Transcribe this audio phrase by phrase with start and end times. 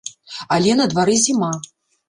[0.55, 1.53] Але на двары зіма!